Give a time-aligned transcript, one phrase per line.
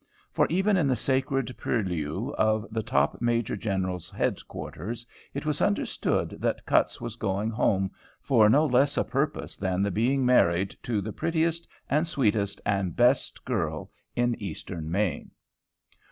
[0.31, 5.61] For even in the sacred purlieux of the top Major General's Head quarters, it was
[5.61, 10.75] understood that Cutts was going home for no less a purpose than the being married
[10.81, 15.29] to the prettiest and sweetest and best girl in Eastern Maine.